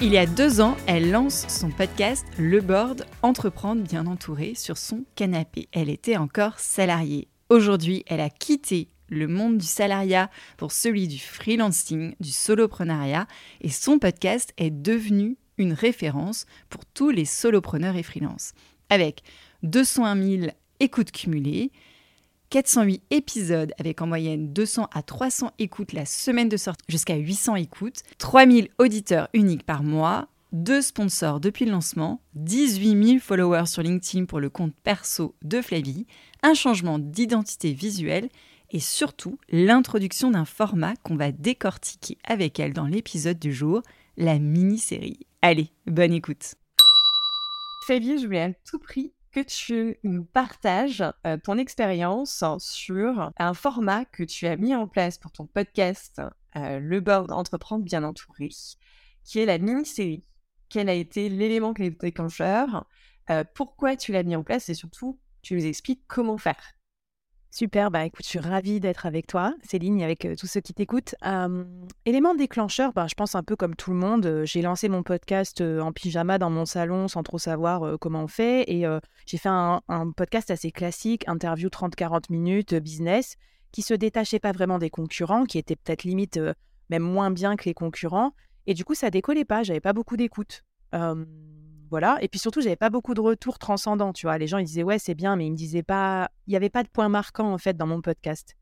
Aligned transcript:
Il 0.00 0.12
y 0.12 0.18
a 0.18 0.26
deux 0.26 0.60
ans, 0.60 0.76
elle 0.86 1.10
lance 1.10 1.44
son 1.48 1.70
podcast 1.70 2.24
Le 2.38 2.60
Board 2.60 3.04
Entreprendre 3.22 3.82
bien 3.82 4.06
entouré 4.06 4.54
sur 4.54 4.78
son 4.78 5.04
canapé. 5.16 5.68
Elle 5.72 5.88
était 5.88 6.16
encore 6.16 6.60
salariée. 6.60 7.26
Aujourd'hui, 7.48 8.04
elle 8.06 8.20
a 8.20 8.30
quitté 8.30 8.90
le 9.08 9.26
monde 9.26 9.58
du 9.58 9.66
salariat 9.66 10.30
pour 10.56 10.70
celui 10.70 11.08
du 11.08 11.18
freelancing, 11.18 12.14
du 12.20 12.30
soloprenariat, 12.30 13.26
et 13.60 13.70
son 13.70 13.98
podcast 13.98 14.52
est 14.56 14.70
devenu 14.70 15.36
une 15.56 15.72
référence 15.72 16.46
pour 16.70 16.84
tous 16.86 17.10
les 17.10 17.24
solopreneurs 17.24 17.96
et 17.96 18.04
freelances. 18.04 18.52
Avec 18.90 19.22
201 19.64 20.22
000 20.22 20.52
écoutes 20.78 21.10
cumulées, 21.10 21.72
408 22.50 23.02
épisodes 23.10 23.72
avec 23.78 24.00
en 24.00 24.06
moyenne 24.06 24.52
200 24.52 24.88
à 24.92 25.02
300 25.02 25.52
écoutes 25.58 25.92
la 25.92 26.06
semaine 26.06 26.48
de 26.48 26.56
sortie 26.56 26.84
jusqu'à 26.88 27.16
800 27.16 27.56
écoutes, 27.56 28.02
3000 28.18 28.70
auditeurs 28.78 29.28
uniques 29.34 29.66
par 29.66 29.82
mois, 29.82 30.28
deux 30.52 30.80
sponsors 30.80 31.40
depuis 31.40 31.66
le 31.66 31.72
lancement, 31.72 32.22
18 32.36 33.04
000 33.06 33.18
followers 33.18 33.66
sur 33.66 33.82
LinkedIn 33.82 34.24
pour 34.24 34.40
le 34.40 34.48
compte 34.48 34.74
perso 34.82 35.34
de 35.42 35.60
Flavie, 35.60 36.06
un 36.42 36.54
changement 36.54 36.98
d'identité 36.98 37.72
visuelle 37.72 38.30
et 38.70 38.80
surtout 38.80 39.38
l'introduction 39.50 40.30
d'un 40.30 40.46
format 40.46 40.94
qu'on 41.02 41.16
va 41.16 41.32
décortiquer 41.32 42.16
avec 42.24 42.58
elle 42.60 42.72
dans 42.72 42.86
l'épisode 42.86 43.38
du 43.38 43.52
jour, 43.52 43.82
la 44.16 44.38
mini-série. 44.38 45.20
Allez, 45.42 45.70
bonne 45.86 46.12
écoute. 46.12 46.54
Flavie, 47.86 48.18
je 48.18 48.26
voulais 48.26 48.42
à 48.42 48.52
tout 48.52 48.78
prix 48.78 49.12
que 49.38 49.48
tu 49.48 49.98
nous 50.02 50.24
partages 50.24 51.04
euh, 51.26 51.36
ton 51.36 51.58
expérience 51.58 52.42
sur 52.58 53.30
un 53.38 53.54
format 53.54 54.04
que 54.04 54.24
tu 54.24 54.46
as 54.46 54.56
mis 54.56 54.74
en 54.74 54.88
place 54.88 55.16
pour 55.18 55.30
ton 55.30 55.46
podcast, 55.46 56.20
euh, 56.56 56.80
Le 56.80 57.00
Board 57.00 57.30
Entreprendre 57.30 57.84
Bien 57.84 58.02
Entouré, 58.02 58.48
qui 59.22 59.38
est 59.38 59.46
la 59.46 59.58
mini-série. 59.58 60.24
Quel 60.68 60.88
a 60.88 60.94
été 60.94 61.28
l'élément 61.28 61.72
déclencheur 61.72 62.86
euh, 63.30 63.44
Pourquoi 63.54 63.96
tu 63.96 64.12
l'as 64.12 64.24
mis 64.24 64.34
en 64.34 64.42
place 64.42 64.68
et 64.70 64.74
surtout, 64.74 65.20
tu 65.42 65.54
nous 65.54 65.66
expliques 65.66 66.02
comment 66.08 66.38
faire? 66.38 66.77
Super, 67.50 67.90
bah 67.90 68.04
écoute, 68.04 68.24
je 68.24 68.28
suis 68.28 68.38
ravie 68.38 68.78
d'être 68.78 69.06
avec 69.06 69.26
toi, 69.26 69.54
Céline, 69.62 70.02
avec 70.02 70.28
tous 70.38 70.46
ceux 70.46 70.60
qui 70.60 70.74
t'écoutent. 70.74 71.14
élément 72.04 72.34
déclencheur, 72.34 72.92
bah, 72.92 73.06
je 73.08 73.14
pense 73.14 73.34
un 73.34 73.42
peu 73.42 73.56
comme 73.56 73.74
tout 73.74 73.90
le 73.90 73.96
monde, 73.96 74.42
j'ai 74.44 74.60
lancé 74.60 74.88
mon 74.88 75.02
podcast 75.02 75.62
en 75.62 75.92
pyjama 75.92 76.38
dans 76.38 76.50
mon 76.50 76.66
salon 76.66 77.08
sans 77.08 77.22
trop 77.22 77.38
savoir 77.38 77.98
comment 77.98 78.24
on 78.24 78.28
fait, 78.28 78.70
et 78.70 78.84
j'ai 79.26 79.38
fait 79.38 79.48
un, 79.48 79.80
podcast 80.14 80.50
assez 80.50 80.70
classique, 80.70 81.26
interview 81.26 81.68
30-40 81.68 82.24
minutes, 82.30 82.74
business, 82.74 83.36
qui 83.72 83.80
se 83.82 83.94
détachait 83.94 84.40
pas 84.40 84.52
vraiment 84.52 84.78
des 84.78 84.90
concurrents, 84.90 85.44
qui 85.44 85.58
était 85.58 85.76
peut-être 85.76 86.04
limite 86.04 86.38
même 86.90 87.02
moins 87.02 87.30
bien 87.30 87.56
que 87.56 87.64
les 87.64 87.74
concurrents, 87.74 88.34
et 88.66 88.74
du 88.74 88.84
coup 88.84 88.94
ça 88.94 89.10
décollait 89.10 89.46
pas, 89.46 89.62
j'avais 89.62 89.80
pas 89.80 89.94
beaucoup 89.94 90.18
d'écoute. 90.18 90.64
Voilà. 91.90 92.18
Et 92.20 92.28
puis 92.28 92.38
surtout, 92.38 92.60
j'avais 92.60 92.76
pas 92.76 92.90
beaucoup 92.90 93.14
de 93.14 93.20
retours 93.20 93.58
transcendants, 93.58 94.12
tu 94.12 94.26
vois. 94.26 94.38
Les 94.38 94.46
gens, 94.46 94.58
ils 94.58 94.64
disaient, 94.64 94.82
ouais, 94.82 94.98
c'est 94.98 95.14
bien, 95.14 95.36
mais 95.36 95.46
ils 95.46 95.52
me 95.52 95.56
disaient 95.56 95.82
pas, 95.82 96.30
il 96.46 96.50
n'y 96.50 96.56
avait 96.56 96.70
pas 96.70 96.82
de 96.82 96.88
point 96.88 97.08
marquant, 97.08 97.52
en 97.52 97.58
fait, 97.58 97.76
dans 97.76 97.86
mon 97.86 98.00
podcast. 98.00 98.54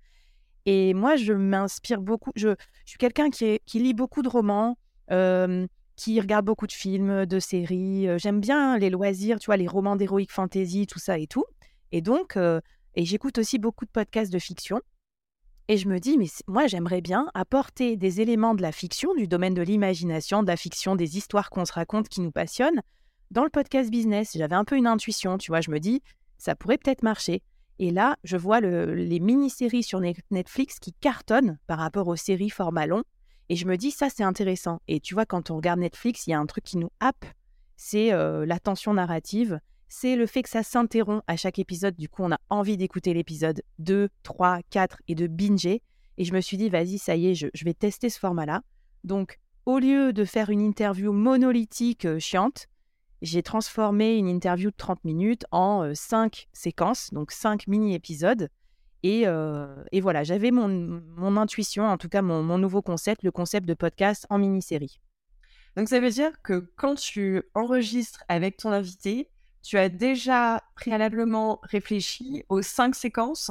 Et 0.65 0.95
moi, 0.95 1.17
je 1.17 1.33
m'inspire 1.33 2.01
beaucoup. 2.01 2.31
Je, 2.37 2.55
suis 2.85 2.99
quelqu'un 2.99 3.31
qui, 3.31 3.61
lit 3.75 3.95
beaucoup 3.95 4.23
de 4.23 4.29
romans, 4.29 4.77
qui 5.97 6.21
regarde 6.21 6.45
beaucoup 6.45 6.67
de 6.67 6.73
films, 6.73 7.27
de 7.27 7.41
séries. 7.41 8.09
J'aime 8.19 8.41
bien 8.41 8.79
les 8.79 8.91
loisirs, 8.91 9.39
tu 9.39 9.47
vois, 9.47 9.57
les 9.57 9.69
romans 9.69 9.97
d'héroïque 9.97 10.33
fantasy, 10.33 10.87
tout 10.87 10.99
ça 10.99 11.19
et 11.19 11.27
tout. 11.27 11.45
Et 11.93 12.01
donc, 12.01 12.37
et 12.97 13.05
j'écoute 13.05 13.39
aussi 13.39 13.59
beaucoup 13.59 13.85
de 13.85 13.91
podcasts 13.91 14.33
de 14.33 14.39
fiction. 14.39 14.81
Et 15.69 15.77
je 15.77 15.89
me 15.89 15.99
dis, 15.99 16.17
mais 16.17 16.27
moi, 16.47 16.67
j'aimerais 16.67 17.01
bien 17.01 17.29
apporter 17.35 17.97
des 17.97 18.21
éléments 18.21 18.55
de 18.55 18.63
la 18.63 18.73
fiction, 18.73 19.15
du 19.15 19.27
domaine 19.27 19.55
de 19.55 19.63
l'imagination, 19.63 20.43
de 20.43 20.49
la 20.49 20.57
fiction, 20.57 20.95
des 20.95 21.17
histoires 21.17 21.51
qu'on 21.51 21.65
se 21.65 21.73
raconte 21.73 22.09
qui 22.09 22.21
nous 22.21 22.31
passionnent, 22.31 22.83
dans 23.31 23.45
le 23.45 23.51
podcast 23.51 23.91
business, 23.91 24.33
j'avais 24.37 24.55
un 24.55 24.65
peu 24.65 24.77
une 24.77 24.87
intuition, 24.87 25.39
tu 25.39 25.51
vois, 25.51 25.61
je 25.61 25.71
me 25.71 25.81
dis, 25.81 26.03
ça 26.39 26.55
pourrait 26.55 26.79
peut-être 26.79 27.03
marcher. 27.03 27.43
Et 27.79 27.91
là, 27.91 28.17
je 28.25 28.37
vois 28.37 28.61
les 28.61 29.21
mini-séries 29.21 29.83
sur 29.83 30.01
Netflix 30.31 30.79
qui 30.79 30.93
cartonnent 30.95 31.59
par 31.67 31.79
rapport 31.79 32.09
aux 32.09 32.17
séries 32.17 32.51
format 32.51 32.87
long. 32.87 33.03
Et 33.49 33.57
je 33.57 33.67
me 33.67 33.77
dis, 33.77 33.91
ça, 33.91 34.09
c'est 34.09 34.23
intéressant. 34.23 34.81
Et 34.89 35.01
tu 35.01 35.15
vois, 35.15 35.27
quand 35.27 35.51
on 35.51 35.57
regarde 35.57 35.81
Netflix, 35.81 36.27
il 36.27 36.31
y 36.31 36.33
a 36.33 36.39
un 36.39 36.47
truc 36.47 36.65
qui 36.65 36.79
nous 36.79 36.91
happe, 37.01 37.25
c'est 37.77 38.13
euh, 38.13 38.47
l'attention 38.47 38.95
narrative. 38.95 39.61
C'est 39.89 40.17
le 40.17 40.27
fait 40.27 40.43
que 40.43 40.49
ça 40.49 40.63
s'interrompt 40.63 41.23
à 41.27 41.37
chaque 41.37 41.59
épisode. 41.59 41.95
Du 41.97 42.09
coup, 42.09 42.23
on 42.25 42.33
a 42.33 42.39
envie 42.49 42.77
d'écouter 42.77 43.15
l'épisode 43.15 43.63
2, 43.79 44.09
3, 44.23 44.61
4 44.71 44.99
et 45.09 45.15
de 45.15 45.27
binger. 45.27 45.83
Et 46.19 46.25
je 46.25 46.33
me 46.33 46.41
suis 46.41 46.57
dit, 46.57 46.69
vas-y, 46.69 46.99
ça 46.99 47.15
y 47.15 47.29
est, 47.29 47.35
je, 47.35 47.65
vais 47.65 47.75
tester 47.75 48.09
ce 48.09 48.19
format-là. 48.19 48.63
Donc, 49.05 49.39
au 49.67 49.79
lieu 49.79 50.13
de 50.13 50.25
faire 50.25 50.51
une 50.51 50.61
interview 50.61 51.13
monolithique 51.13 52.07
euh, 52.07 52.19
chiante, 52.19 52.67
j'ai 53.27 53.43
transformé 53.43 54.17
une 54.17 54.29
interview 54.29 54.71
de 54.71 54.77
30 54.77 55.05
minutes 55.05 55.45
en 55.51 55.95
5 55.95 56.49
séquences, 56.53 57.13
donc 57.13 57.33
5 57.33 57.67
mini-épisodes. 57.67 58.49
Et, 59.03 59.27
voilà, 60.01 60.25
j'avais 60.25 60.51
mon, 60.51 61.37
intuition, 61.37 61.87
en 61.87 61.99
tout 61.99 62.09
cas 62.09 62.23
mon, 62.23 62.59
nouveau 62.59 62.83
concept, 62.83 63.23
le 63.23 63.31
concept 63.31 63.67
de 63.67 63.75
podcast 63.75 64.27
en 64.31 64.39
mini-série. 64.39 65.01
Donc 65.77 65.89
ça 65.89 66.01
veut 66.01 66.11
dire 66.11 66.41
que 66.43 66.73
quand 66.77 66.95
tu 66.95 67.43
enregistres 67.55 68.25
avec 68.29 68.57
ton 68.57 68.71
invité, 68.71 69.29
tu 69.63 69.77
as 69.77 69.89
déjà 69.89 70.63
préalablement 70.75 71.61
réfléchi 71.63 72.45
aux 72.49 72.63
5 72.63 72.95
séquences 72.95 73.51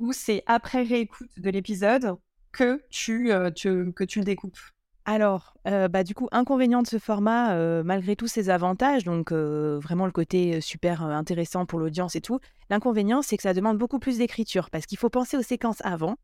ou 0.00 0.12
c'est 0.12 0.42
après 0.46 0.82
réécoute 0.82 1.30
de 1.36 1.50
l'épisode 1.50 2.16
que 2.50 2.82
tu, 2.90 3.28
que 3.28 4.04
tu 4.04 4.18
le 4.18 4.24
découpes? 4.24 4.58
Alors, 5.04 5.54
euh, 5.66 5.88
bah, 5.88 6.04
du 6.04 6.14
coup, 6.14 6.28
inconvénient 6.30 6.82
de 6.82 6.86
ce 6.86 6.98
format, 6.98 7.54
euh, 7.54 7.82
malgré 7.82 8.14
tous 8.14 8.28
ses 8.28 8.50
avantages, 8.50 9.02
donc 9.02 9.32
euh, 9.32 9.78
vraiment 9.80 10.06
le 10.06 10.12
côté 10.12 10.60
super 10.60 11.02
intéressant 11.02 11.66
pour 11.66 11.80
l'audience 11.80 12.14
et 12.14 12.20
tout, 12.20 12.38
l'inconvénient, 12.70 13.20
c'est 13.20 13.36
que 13.36 13.42
ça 13.42 13.52
demande 13.52 13.78
beaucoup 13.78 13.98
plus 13.98 14.18
d'écriture, 14.18 14.70
parce 14.70 14.86
qu'il 14.86 14.98
faut 14.98 15.10
penser 15.10 15.36
aux 15.36 15.42
séquences 15.42 15.80
avant, 15.82 16.16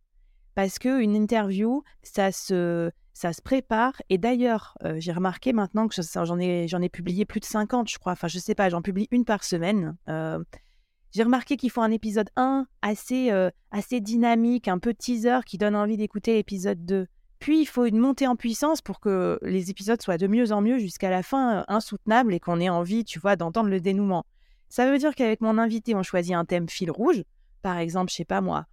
parce 0.54 0.78
qu'une 0.78 1.16
interview, 1.16 1.82
ça 2.04 2.30
se, 2.30 2.90
ça 3.14 3.32
se 3.32 3.42
prépare, 3.42 4.00
et 4.10 4.18
d'ailleurs, 4.18 4.78
j'ai 4.98 5.12
remarqué 5.12 5.52
maintenant 5.52 5.88
que 5.88 5.96
j'en 6.00 6.38
ai, 6.38 6.68
j'en 6.68 6.80
ai 6.80 6.88
publié 6.88 7.24
plus 7.24 7.40
de 7.40 7.46
50, 7.46 7.90
je 7.90 7.98
crois, 7.98 8.12
enfin 8.12 8.28
je 8.28 8.38
sais 8.38 8.54
pas, 8.54 8.68
j'en 8.68 8.82
publie 8.82 9.08
une 9.10 9.24
par 9.24 9.42
semaine. 9.42 9.96
j'ai 10.06 11.22
remarqué 11.24 11.56
qu'il 11.56 11.70
faut 11.70 11.82
un 11.82 11.90
épisode 11.90 12.30
1 12.36 12.66
assez, 12.82 13.32
assez 13.72 14.00
dynamique, 14.00 14.68
un 14.68 14.78
peu 14.78 14.94
teaser, 14.94 15.40
qui 15.44 15.58
donne 15.58 15.74
envie 15.74 15.96
d'écouter 15.96 16.34
l'épisode 16.34 16.84
2. 16.84 17.08
Puis 17.38 17.60
il 17.60 17.66
faut 17.66 17.84
une 17.84 17.98
montée 17.98 18.26
en 18.26 18.36
puissance 18.36 18.82
pour 18.82 19.00
que 19.00 19.38
les 19.42 19.70
épisodes 19.70 20.00
soient 20.02 20.18
de 20.18 20.26
mieux 20.26 20.52
en 20.52 20.60
mieux 20.60 20.78
jusqu'à 20.78 21.10
la 21.10 21.22
fin 21.22 21.58
euh, 21.58 21.64
insoutenable 21.68 22.34
et 22.34 22.40
qu'on 22.40 22.60
ait 22.60 22.68
envie, 22.68 23.04
tu 23.04 23.18
vois, 23.18 23.36
d'entendre 23.36 23.68
le 23.68 23.80
dénouement. 23.80 24.26
Ça 24.68 24.90
veut 24.90 24.98
dire 24.98 25.14
qu'avec 25.14 25.40
mon 25.40 25.56
invité, 25.56 25.94
on 25.94 26.02
choisit 26.02 26.34
un 26.34 26.44
thème 26.44 26.68
fil 26.68 26.90
rouge. 26.90 27.22
Par 27.62 27.78
exemple, 27.78 28.10
je 28.10 28.16
sais 28.16 28.24
pas 28.24 28.40
moi, 28.40 28.66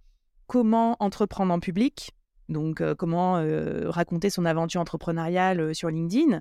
comment 0.46 0.96
entreprendre 1.00 1.52
en 1.52 1.60
public, 1.60 2.12
donc 2.48 2.80
euh, 2.80 2.94
comment 2.94 3.38
euh, 3.38 3.88
raconter 3.90 4.30
son 4.30 4.44
aventure 4.44 4.80
entrepreneuriale 4.80 5.74
sur 5.74 5.88
LinkedIn? 5.88 6.40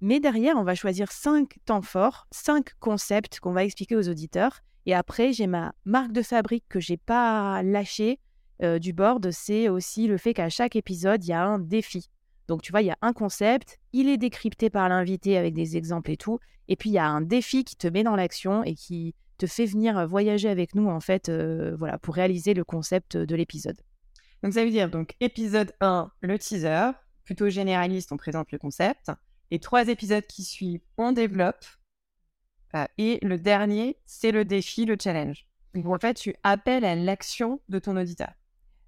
Mais 0.00 0.18
derrière, 0.18 0.56
on 0.56 0.64
va 0.64 0.74
choisir 0.74 1.12
cinq 1.12 1.58
temps 1.64 1.80
forts, 1.80 2.26
cinq 2.32 2.74
concepts 2.80 3.38
qu'on 3.38 3.52
va 3.52 3.64
expliquer 3.64 3.94
aux 3.94 4.08
auditeurs. 4.08 4.60
Et 4.84 4.94
après, 4.94 5.32
j'ai 5.32 5.46
ma 5.46 5.72
marque 5.84 6.10
de 6.10 6.22
fabrique 6.22 6.64
que 6.68 6.80
j'ai 6.80 6.96
pas 6.96 7.62
lâchée, 7.62 8.18
du 8.80 8.92
board, 8.92 9.30
c'est 9.30 9.68
aussi 9.68 10.06
le 10.06 10.18
fait 10.18 10.34
qu'à 10.34 10.48
chaque 10.48 10.76
épisode, 10.76 11.24
il 11.24 11.28
y 11.28 11.32
a 11.32 11.44
un 11.44 11.58
défi. 11.58 12.08
Donc, 12.48 12.62
tu 12.62 12.72
vois, 12.72 12.82
il 12.82 12.86
y 12.86 12.90
a 12.90 12.98
un 13.02 13.12
concept, 13.12 13.78
il 13.92 14.08
est 14.08 14.18
décrypté 14.18 14.70
par 14.70 14.88
l'invité 14.88 15.36
avec 15.36 15.54
des 15.54 15.76
exemples 15.76 16.10
et 16.10 16.16
tout. 16.16 16.38
Et 16.68 16.76
puis, 16.76 16.90
il 16.90 16.94
y 16.94 16.98
a 16.98 17.06
un 17.06 17.20
défi 17.20 17.64
qui 17.64 17.76
te 17.76 17.86
met 17.86 18.02
dans 18.02 18.16
l'action 18.16 18.62
et 18.64 18.74
qui 18.74 19.14
te 19.38 19.46
fait 19.46 19.66
venir 19.66 20.06
voyager 20.06 20.48
avec 20.48 20.74
nous, 20.74 20.88
en 20.88 21.00
fait, 21.00 21.28
euh, 21.28 21.74
voilà, 21.76 21.98
pour 21.98 22.14
réaliser 22.14 22.54
le 22.54 22.64
concept 22.64 23.16
de 23.16 23.34
l'épisode. 23.34 23.80
Donc, 24.42 24.54
ça 24.54 24.64
veut 24.64 24.70
dire, 24.70 24.90
donc, 24.90 25.14
épisode 25.20 25.72
1, 25.80 26.10
le 26.20 26.38
teaser, 26.38 26.90
plutôt 27.24 27.48
généraliste, 27.48 28.12
on 28.12 28.16
présente 28.16 28.50
le 28.52 28.58
concept. 28.58 29.10
Les 29.50 29.58
trois 29.58 29.88
épisodes 29.88 30.26
qui 30.26 30.44
suivent, 30.44 30.82
on 30.96 31.12
développe. 31.12 31.64
Euh, 32.74 32.84
et 32.98 33.18
le 33.22 33.38
dernier, 33.38 33.98
c'est 34.06 34.32
le 34.32 34.44
défi, 34.44 34.84
le 34.84 34.96
challenge. 35.00 35.46
Donc, 35.74 35.86
en 35.86 35.98
fait, 35.98 36.14
tu 36.14 36.34
appelles 36.42 36.84
à 36.84 36.94
l'action 36.94 37.60
de 37.68 37.78
ton 37.78 37.96
auditeur. 37.96 38.32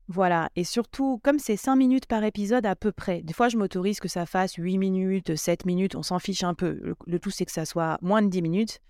Voilà, 0.08 0.50
et 0.54 0.64
surtout, 0.64 1.18
comme 1.22 1.38
c'est 1.38 1.56
5 1.56 1.76
minutes 1.76 2.06
par 2.06 2.22
épisode 2.24 2.66
à 2.66 2.76
peu 2.76 2.92
près, 2.92 3.22
des 3.22 3.32
fois 3.32 3.48
je 3.48 3.56
m'autorise 3.56 4.00
que 4.00 4.08
ça 4.08 4.26
fasse 4.26 4.54
8 4.54 4.76
minutes, 4.76 5.34
7 5.34 5.64
minutes, 5.64 5.94
on 5.94 6.02
s'en 6.02 6.18
fiche 6.18 6.44
un 6.44 6.52
peu. 6.52 6.94
Le, 7.06 7.18
tout, 7.18 7.30
c'est 7.30 7.46
que 7.46 7.52
ça 7.52 7.64
soit 7.64 7.98
moins 8.02 8.20
de 8.20 8.28
10 8.28 8.42
minutes. 8.42 8.80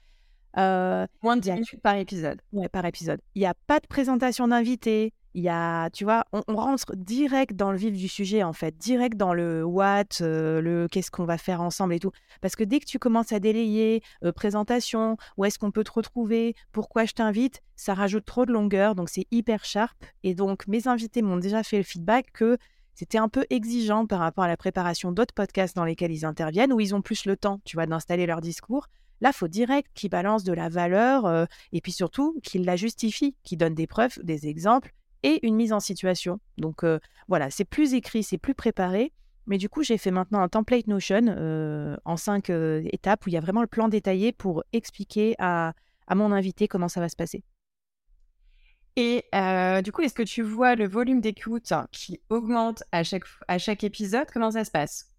Euh, 0.56 1.06
moins 1.22 1.36
de 1.36 1.42
10 1.42 1.52
minutes 1.52 1.82
par 1.82 1.96
épisode. 1.96 2.40
Ouais, 2.52 2.68
par 2.68 2.84
épisode. 2.84 3.20
Il 3.34 3.40
n'y 3.40 3.46
a 3.46 3.54
pas 3.66 3.78
de 3.78 3.86
présentation 3.86 4.48
d'invité, 4.48 5.12
il 5.34 5.42
y 5.42 5.48
a, 5.48 5.90
tu 5.90 6.04
vois, 6.04 6.24
on, 6.32 6.54
rentre 6.54 6.94
direct 6.94 7.56
dans 7.56 7.72
le 7.72 7.76
vif 7.76 7.96
du 7.96 8.06
sujet, 8.08 8.44
en 8.44 8.52
fait, 8.52 8.78
direct 8.78 9.16
dans 9.16 9.34
le 9.34 9.64
what, 9.64 10.04
euh, 10.20 10.60
le 10.60 10.86
qu'est-ce 10.88 11.10
qu'on 11.10 11.24
va 11.24 11.38
faire 11.38 11.60
ensemble 11.60 11.94
et 11.94 11.98
tout. 11.98 12.12
Parce 12.40 12.54
que 12.54 12.62
dès 12.62 12.78
que 12.78 12.84
tu 12.84 13.00
commences 13.00 13.32
à 13.32 13.40
délayer, 13.40 14.02
euh, 14.24 14.30
présentation, 14.30 15.16
où 15.36 15.44
est-ce 15.44 15.58
qu'on 15.58 15.72
peut 15.72 15.82
te 15.82 15.90
retrouver, 15.90 16.54
pourquoi 16.70 17.04
je 17.04 17.14
t'invite, 17.14 17.62
ça 17.74 17.94
rajoute 17.94 18.24
trop 18.24 18.46
de 18.46 18.52
longueur, 18.52 18.94
donc 18.94 19.08
c'est 19.08 19.26
hyper 19.32 19.64
sharp. 19.64 19.96
Et 20.22 20.36
donc, 20.36 20.68
mes 20.68 20.86
invités 20.86 21.20
m'ont 21.20 21.36
déjà 21.36 21.64
fait 21.64 21.78
le 21.78 21.82
feedback 21.82 22.30
que 22.32 22.56
c'était 22.94 23.18
un 23.18 23.28
peu 23.28 23.44
exigeant 23.50 24.06
par 24.06 24.20
rapport 24.20 24.44
à 24.44 24.48
la 24.48 24.56
préparation 24.56 25.10
d'autres 25.10 25.34
podcasts 25.34 25.74
dans 25.74 25.84
lesquels 25.84 26.12
ils 26.12 26.24
interviennent, 26.24 26.72
où 26.72 26.78
ils 26.78 26.94
ont 26.94 27.02
plus 27.02 27.26
le 27.26 27.36
temps, 27.36 27.60
tu 27.64 27.76
vois, 27.76 27.86
d'installer 27.86 28.26
leur 28.26 28.40
discours. 28.40 28.86
Là, 29.20 29.32
faut 29.32 29.48
direct 29.48 29.90
qu'ils 29.94 30.10
balancent 30.10 30.44
de 30.44 30.52
la 30.52 30.68
valeur 30.68 31.26
euh, 31.26 31.46
et 31.72 31.80
puis 31.80 31.92
surtout 31.92 32.38
qu'ils 32.44 32.64
la 32.64 32.76
justifient, 32.76 33.34
qu'ils 33.42 33.58
donnent 33.58 33.74
des 33.74 33.88
preuves, 33.88 34.20
des 34.22 34.46
exemples 34.46 34.92
et 35.24 35.44
une 35.44 35.56
mise 35.56 35.72
en 35.72 35.80
situation. 35.80 36.38
Donc 36.58 36.84
voilà, 37.26 37.50
c'est 37.50 37.64
plus 37.64 37.94
écrit, 37.94 38.22
c'est 38.22 38.38
plus 38.38 38.54
préparé. 38.54 39.12
Mais 39.46 39.58
du 39.58 39.68
coup, 39.68 39.82
j'ai 39.82 39.98
fait 39.98 40.10
maintenant 40.10 40.40
un 40.40 40.48
template 40.48 40.86
Notion 40.86 41.98
en 42.04 42.16
cinq 42.16 42.50
étapes 42.50 43.26
où 43.26 43.30
il 43.30 43.32
y 43.32 43.36
a 43.36 43.40
vraiment 43.40 43.62
le 43.62 43.66
plan 43.66 43.88
détaillé 43.88 44.32
pour 44.32 44.62
expliquer 44.72 45.34
à, 45.38 45.74
mon 46.14 46.30
invité 46.30 46.68
comment 46.68 46.88
ça 46.88 47.00
va 47.00 47.08
se 47.08 47.16
passer. 47.16 47.42
Et 48.96 49.24
du 49.82 49.92
coup, 49.92 50.02
est-ce 50.02 50.14
que 50.14 50.22
tu 50.22 50.42
vois 50.42 50.76
le 50.76 50.86
volume 50.86 51.20
d'écoute 51.20 51.72
qui 51.90 52.20
augmente 52.28 52.84
à 52.92 53.02
chaque, 53.02 53.24
à 53.48 53.58
chaque 53.58 53.82
épisode? 53.82 54.26
Comment 54.32 54.52
ça 54.52 54.64
se 54.64 54.70
passe? 54.70 55.10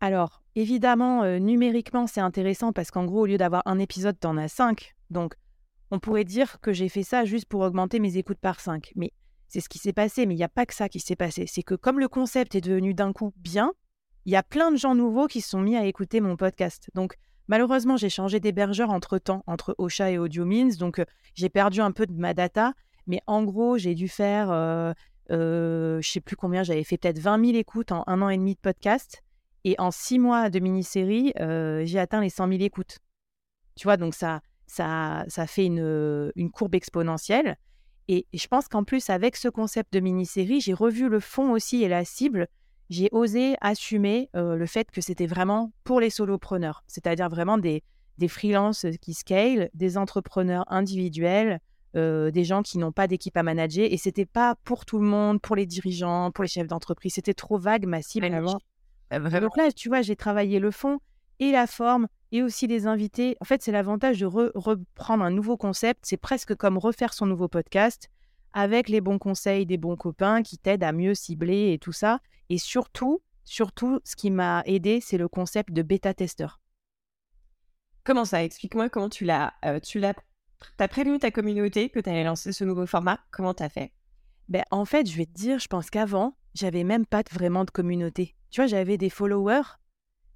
Alors, 0.00 0.42
évidemment, 0.56 1.38
numériquement, 1.38 2.06
c'est 2.06 2.20
intéressant 2.20 2.72
parce 2.72 2.90
qu'en 2.90 3.04
gros, 3.04 3.22
au 3.22 3.26
lieu 3.26 3.38
d'avoir 3.38 3.62
un 3.66 3.78
épisode, 3.78 4.18
tu 4.20 4.26
en 4.26 4.36
as 4.36 4.48
cinq. 4.48 4.94
Donc, 5.10 5.34
on 5.90 6.00
pourrait 6.00 6.24
dire 6.24 6.60
que 6.60 6.72
j'ai 6.72 6.88
fait 6.88 7.04
ça 7.04 7.24
juste 7.24 7.46
pour 7.46 7.60
augmenter 7.60 8.00
mes 8.00 8.16
écoutes 8.16 8.40
par 8.40 8.60
cinq. 8.60 8.92
Mais 8.96 9.12
c'est 9.48 9.60
ce 9.60 9.68
qui 9.68 9.78
s'est 9.78 9.92
passé, 9.92 10.26
mais 10.26 10.34
il 10.34 10.38
n'y 10.38 10.44
a 10.44 10.48
pas 10.48 10.66
que 10.66 10.74
ça 10.74 10.88
qui 10.88 11.00
s'est 11.00 11.16
passé. 11.16 11.46
C'est 11.46 11.62
que 11.62 11.74
comme 11.74 12.00
le 12.00 12.08
concept 12.08 12.54
est 12.54 12.60
devenu 12.60 12.94
d'un 12.94 13.12
coup 13.12 13.32
bien, 13.36 13.72
il 14.24 14.32
y 14.32 14.36
a 14.36 14.42
plein 14.42 14.72
de 14.72 14.76
gens 14.76 14.94
nouveaux 14.94 15.28
qui 15.28 15.40
se 15.40 15.50
sont 15.50 15.60
mis 15.60 15.76
à 15.76 15.86
écouter 15.86 16.20
mon 16.20 16.36
podcast. 16.36 16.90
Donc, 16.94 17.16
malheureusement, 17.46 17.96
j'ai 17.96 18.08
changé 18.08 18.40
d'hébergeur 18.40 18.90
entre-temps, 18.90 19.44
entre 19.46 19.74
Ocha 19.78 20.10
et 20.10 20.18
AudioMeans. 20.18 20.76
Donc, 20.78 20.98
euh, 20.98 21.04
j'ai 21.34 21.48
perdu 21.48 21.80
un 21.80 21.92
peu 21.92 22.06
de 22.06 22.12
ma 22.12 22.34
data. 22.34 22.74
Mais 23.06 23.20
en 23.26 23.44
gros, 23.44 23.78
j'ai 23.78 23.94
dû 23.94 24.08
faire, 24.08 24.50
euh, 24.50 24.92
euh, 25.30 26.00
je 26.02 26.10
sais 26.10 26.20
plus 26.20 26.36
combien, 26.36 26.62
j'avais 26.62 26.84
fait 26.84 26.98
peut-être 26.98 27.20
20 27.20 27.44
000 27.44 27.58
écoutes 27.58 27.92
en 27.92 28.02
un 28.06 28.20
an 28.22 28.28
et 28.28 28.36
demi 28.36 28.54
de 28.54 28.60
podcast. 28.60 29.22
Et 29.64 29.74
en 29.78 29.90
six 29.90 30.18
mois 30.18 30.50
de 30.50 30.58
mini-série, 30.58 31.32
euh, 31.40 31.84
j'ai 31.84 31.98
atteint 31.98 32.20
les 32.20 32.30
100 32.30 32.48
000 32.48 32.62
écoutes. 32.62 32.98
Tu 33.76 33.84
vois, 33.84 33.96
donc 33.96 34.14
ça, 34.14 34.40
ça, 34.66 35.24
ça 35.28 35.46
fait 35.46 35.66
une, 35.66 36.32
une 36.34 36.50
courbe 36.50 36.74
exponentielle. 36.74 37.56
Et 38.08 38.26
je 38.32 38.46
pense 38.46 38.68
qu'en 38.68 38.84
plus, 38.84 39.10
avec 39.10 39.36
ce 39.36 39.48
concept 39.48 39.92
de 39.92 40.00
mini-série, 40.00 40.60
j'ai 40.60 40.74
revu 40.74 41.08
le 41.08 41.20
fond 41.20 41.52
aussi 41.52 41.82
et 41.82 41.88
la 41.88 42.04
cible. 42.04 42.46
J'ai 42.88 43.08
osé 43.10 43.56
assumer 43.60 44.30
euh, 44.36 44.54
le 44.54 44.66
fait 44.66 44.90
que 44.90 45.00
c'était 45.00 45.26
vraiment 45.26 45.72
pour 45.82 46.00
les 46.00 46.10
solopreneurs, 46.10 46.84
c'est-à-dire 46.86 47.28
vraiment 47.28 47.58
des, 47.58 47.82
des 48.18 48.28
freelances 48.28 48.86
qui 49.00 49.12
scale, 49.12 49.70
des 49.74 49.98
entrepreneurs 49.98 50.64
individuels, 50.68 51.60
euh, 51.96 52.30
des 52.30 52.44
gens 52.44 52.62
qui 52.62 52.78
n'ont 52.78 52.92
pas 52.92 53.08
d'équipe 53.08 53.36
à 53.36 53.42
manager. 53.42 53.88
Et 53.90 53.96
c'était 53.96 54.26
pas 54.26 54.54
pour 54.64 54.84
tout 54.84 54.98
le 54.98 55.06
monde, 55.06 55.40
pour 55.40 55.56
les 55.56 55.66
dirigeants, 55.66 56.30
pour 56.30 56.44
les 56.44 56.48
chefs 56.48 56.68
d'entreprise. 56.68 57.14
C'était 57.14 57.34
trop 57.34 57.58
vague, 57.58 57.86
ma 57.86 58.02
cible. 58.02 58.30
Donc 59.10 59.56
là, 59.56 59.72
tu 59.72 59.88
vois, 59.88 60.02
j'ai 60.02 60.16
travaillé 60.16 60.60
le 60.60 60.70
fond 60.70 60.98
et 61.40 61.50
la 61.50 61.66
forme 61.66 62.06
et 62.32 62.42
aussi 62.42 62.66
les 62.66 62.86
invités. 62.86 63.36
En 63.40 63.44
fait, 63.44 63.62
c'est 63.62 63.72
l'avantage 63.72 64.20
de 64.20 64.26
reprendre 64.26 65.24
un 65.24 65.30
nouveau 65.30 65.56
concept. 65.56 66.00
C'est 66.04 66.16
presque 66.16 66.54
comme 66.54 66.78
refaire 66.78 67.12
son 67.14 67.26
nouveau 67.26 67.48
podcast 67.48 68.10
avec 68.52 68.88
les 68.88 69.00
bons 69.00 69.18
conseils 69.18 69.66
des 69.66 69.76
bons 69.76 69.96
copains 69.96 70.42
qui 70.42 70.58
t'aident 70.58 70.84
à 70.84 70.92
mieux 70.92 71.14
cibler 71.14 71.72
et 71.72 71.78
tout 71.78 71.92
ça. 71.92 72.20
Et 72.48 72.58
surtout, 72.58 73.20
surtout, 73.44 74.00
ce 74.04 74.16
qui 74.16 74.30
m'a 74.30 74.62
aidé, 74.64 75.00
c'est 75.00 75.18
le 75.18 75.28
concept 75.28 75.72
de 75.72 75.82
bêta-testeur. 75.82 76.60
Comment 78.04 78.24
ça? 78.24 78.42
Explique-moi 78.42 78.88
comment 78.88 79.08
tu 79.08 79.24
l'as. 79.24 79.52
Euh, 79.64 79.80
tu 79.80 79.98
l'as. 79.98 80.14
T'as 80.76 80.88
prévenu 80.88 81.18
ta 81.18 81.30
communauté 81.30 81.90
que 81.90 82.00
tu 82.00 82.08
allais 82.08 82.24
lancer 82.24 82.52
ce 82.52 82.64
nouveau 82.64 82.86
format? 82.86 83.20
Comment 83.30 83.52
t'as 83.52 83.68
fait? 83.68 83.92
Ben, 84.48 84.64
En 84.70 84.84
fait, 84.84 85.06
je 85.10 85.16
vais 85.16 85.26
te 85.26 85.32
dire, 85.32 85.58
je 85.58 85.68
pense 85.68 85.90
qu'avant, 85.90 86.36
j'avais 86.54 86.84
même 86.84 87.04
pas 87.04 87.22
vraiment 87.32 87.64
de 87.64 87.70
communauté. 87.70 88.36
Tu 88.50 88.60
vois, 88.60 88.68
j'avais 88.68 88.96
des 88.96 89.10
followers, 89.10 89.76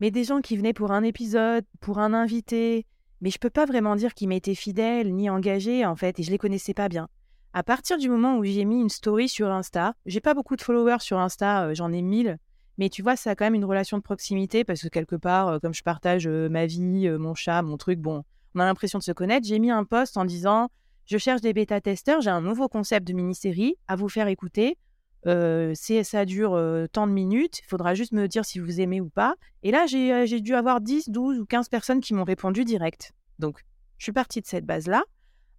mais 0.00 0.10
des 0.10 0.24
gens 0.24 0.40
qui 0.40 0.56
venaient 0.56 0.72
pour 0.72 0.90
un 0.92 1.02
épisode, 1.02 1.64
pour 1.80 1.98
un 1.98 2.14
invité. 2.14 2.86
Mais 3.20 3.30
je 3.30 3.38
peux 3.38 3.50
pas 3.50 3.66
vraiment 3.66 3.96
dire 3.96 4.14
qu'ils 4.14 4.28
m'étaient 4.28 4.54
fidèles 4.54 5.14
ni 5.14 5.28
engagés 5.28 5.84
en 5.84 5.94
fait, 5.94 6.18
et 6.18 6.22
je 6.22 6.30
les 6.30 6.38
connaissais 6.38 6.74
pas 6.74 6.88
bien. 6.88 7.08
À 7.52 7.62
partir 7.62 7.98
du 7.98 8.08
moment 8.08 8.38
où 8.38 8.44
j'ai 8.44 8.64
mis 8.64 8.80
une 8.80 8.88
story 8.88 9.28
sur 9.28 9.50
Insta, 9.50 9.94
j'ai 10.06 10.20
pas 10.20 10.34
beaucoup 10.34 10.56
de 10.56 10.62
followers 10.62 11.00
sur 11.00 11.18
Insta, 11.18 11.66
euh, 11.66 11.74
j'en 11.74 11.92
ai 11.92 12.00
1000, 12.00 12.38
mais 12.78 12.88
tu 12.88 13.02
vois, 13.02 13.16
ça 13.16 13.30
a 13.30 13.34
quand 13.34 13.44
même 13.44 13.56
une 13.56 13.64
relation 13.64 13.98
de 13.98 14.02
proximité 14.02 14.64
parce 14.64 14.80
que 14.80 14.88
quelque 14.88 15.16
part, 15.16 15.48
euh, 15.48 15.58
comme 15.58 15.74
je 15.74 15.82
partage 15.82 16.26
euh, 16.26 16.48
ma 16.48 16.66
vie, 16.66 17.10
mon 17.10 17.34
chat, 17.34 17.60
mon 17.62 17.76
truc, 17.76 17.98
bon, 17.98 18.22
on 18.54 18.60
a 18.60 18.64
l'impression 18.64 18.98
de 18.98 19.04
se 19.04 19.12
connaître. 19.12 19.46
J'ai 19.46 19.58
mis 19.58 19.70
un 19.70 19.84
post 19.84 20.16
en 20.16 20.24
disant 20.24 20.68
Je 21.04 21.18
cherche 21.18 21.40
des 21.40 21.52
bêta-testeurs, 21.52 22.20
j'ai 22.20 22.30
un 22.30 22.40
nouveau 22.40 22.68
concept 22.68 23.06
de 23.06 23.12
mini-série 23.12 23.74
à 23.88 23.96
vous 23.96 24.08
faire 24.08 24.28
écouter 24.28 24.78
ça 25.24 26.24
dure 26.24 26.58
tant 26.92 27.06
de 27.06 27.12
minutes, 27.12 27.60
il 27.60 27.66
faudra 27.66 27.94
juste 27.94 28.12
me 28.12 28.26
dire 28.26 28.44
si 28.44 28.58
vous 28.58 28.80
aimez 28.80 29.00
ou 29.00 29.08
pas. 29.08 29.34
Et 29.62 29.70
là, 29.70 29.86
j'ai 29.86 30.40
dû 30.40 30.54
avoir 30.54 30.80
10, 30.80 31.10
12 31.10 31.40
ou 31.40 31.46
15 31.46 31.68
personnes 31.68 32.00
qui 32.00 32.14
m'ont 32.14 32.24
répondu 32.24 32.64
direct. 32.64 33.12
Donc, 33.38 33.64
je 33.98 34.04
suis 34.04 34.12
partie 34.12 34.40
de 34.40 34.46
cette 34.46 34.64
base-là. 34.64 35.02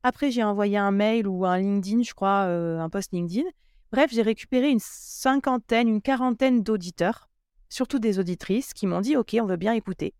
Après, 0.03 0.32
j'ai 0.32 0.44
envoyé 0.44 0.77
un 0.77 0.91
mail 0.91 1.27
ou 1.27 1.46
un 1.46 1.60
LinkedIn, 1.60 2.01
je 2.03 2.13
crois, 2.13 2.44
un 2.44 2.89
post 2.89 3.12
LinkedIn. 3.12 3.48
Bref, 3.91 4.10
j'ai 4.12 4.24
récupéré 4.24 4.70
une 4.70 4.80
cinquantaine, 4.80 5.88
une 5.88 6.01
quarantaine 6.01 6.63
d'auditeurs, 6.63 7.30
surtout 7.70 8.00
des 8.00 8.20
auditrices, 8.20 8.74
qui 8.74 8.88
m'ont 8.88 9.01
dit 9.01 9.15
Ok, 9.18 9.38
on 9.39 9.46
veut 9.46 9.58
bien 9.58 9.74
écouter. 9.74 10.13